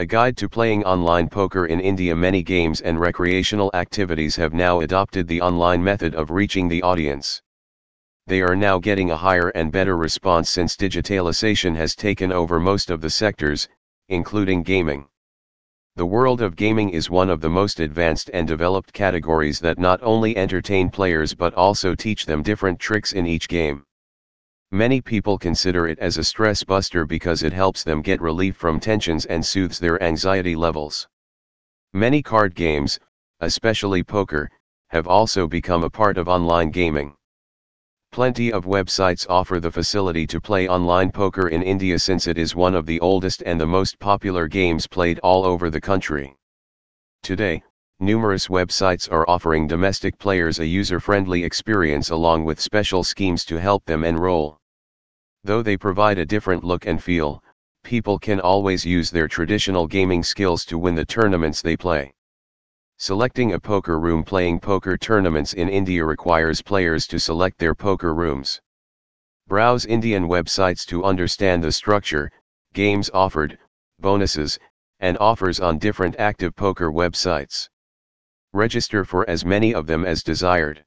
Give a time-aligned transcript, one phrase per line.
[0.00, 4.78] A guide to playing online poker in India Many games and recreational activities have now
[4.78, 7.42] adopted the online method of reaching the audience.
[8.28, 12.90] They are now getting a higher and better response since digitalization has taken over most
[12.90, 13.68] of the sectors,
[14.08, 15.08] including gaming.
[15.96, 19.98] The world of gaming is one of the most advanced and developed categories that not
[20.04, 23.84] only entertain players but also teach them different tricks in each game.
[24.70, 28.78] Many people consider it as a stress buster because it helps them get relief from
[28.78, 31.08] tensions and soothes their anxiety levels.
[31.94, 33.00] Many card games,
[33.40, 34.50] especially poker,
[34.88, 37.14] have also become a part of online gaming.
[38.12, 42.54] Plenty of websites offer the facility to play online poker in India since it is
[42.54, 46.36] one of the oldest and the most popular games played all over the country.
[47.22, 47.62] Today,
[48.00, 53.82] numerous websites are offering domestic players a user-friendly experience along with special schemes to help
[53.86, 54.58] them enroll.
[55.48, 57.42] Though they provide a different look and feel,
[57.82, 62.12] people can always use their traditional gaming skills to win the tournaments they play.
[62.98, 68.14] Selecting a poker room playing poker tournaments in India requires players to select their poker
[68.14, 68.60] rooms.
[69.46, 72.30] Browse Indian websites to understand the structure,
[72.74, 73.56] games offered,
[74.00, 74.58] bonuses,
[75.00, 77.70] and offers on different active poker websites.
[78.52, 80.84] Register for as many of them as desired.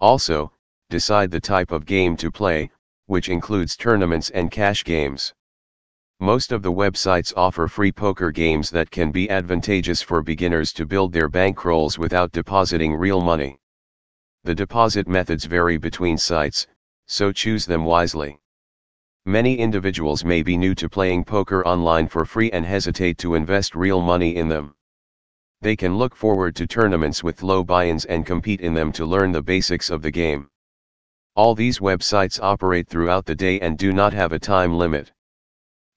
[0.00, 0.52] Also,
[0.90, 2.72] decide the type of game to play,
[3.08, 5.34] which includes tournaments and cash games.
[6.20, 10.84] Most of the websites offer free poker games that can be advantageous for beginners to
[10.84, 13.58] build their bankrolls without depositing real money.
[14.44, 16.66] The deposit methods vary between sites,
[17.06, 18.38] so choose them wisely.
[19.24, 23.74] Many individuals may be new to playing poker online for free and hesitate to invest
[23.74, 24.74] real money in them.
[25.60, 29.32] They can look forward to tournaments with low buy-ins and compete in them to learn
[29.32, 30.50] the basics of the game.
[31.38, 35.12] All these websites operate throughout the day and do not have a time limit.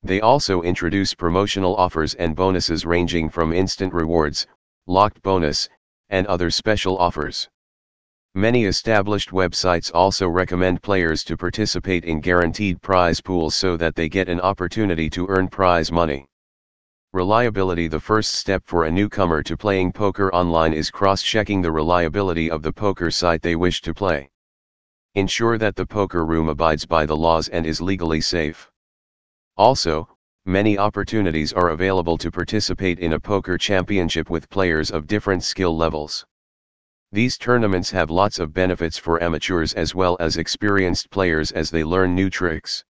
[0.03, 4.45] They also introduce promotional offers and bonuses ranging from instant rewards,
[4.85, 5.67] locked bonus,
[6.11, 7.49] and other special offers.
[8.35, 14.09] Many established websites also recommend players to participate in guaranteed prize pools so that they
[14.09, 16.27] get an opportunity to earn prize money.
[17.13, 22.51] Reliability The first step for a newcomer to playing poker online is cross-checking the reliability
[22.51, 24.30] of the poker site they wish to play.
[25.15, 28.71] Ensure that the poker room abides by the laws and is legally safe.
[29.57, 30.07] Also,
[30.45, 35.75] many opportunities are available to participate in a poker championship with players of different skill
[35.75, 36.25] levels.
[37.11, 41.83] These tournaments have lots of benefits for amateurs as well as experienced players as they
[41.83, 42.85] learn new tricks.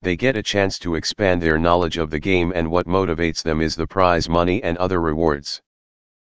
[0.00, 3.60] They get a chance to expand their knowledge of the game and what motivates them
[3.60, 5.60] is the prize money and other rewards.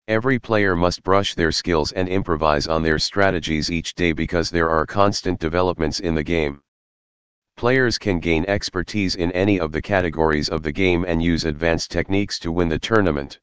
[0.07, 4.69] Every player must brush their skills and improvise on their strategies each day because there
[4.69, 6.61] are constant developments in the game.
[7.57, 11.89] Players can gain expertise in any of the categories of the game and use advanced
[11.89, 13.39] techniques to win the tournament.